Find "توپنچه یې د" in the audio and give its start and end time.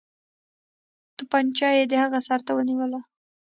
1.17-1.93